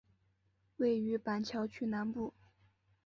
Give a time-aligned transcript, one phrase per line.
[0.77, 2.33] 位于板桥区南部。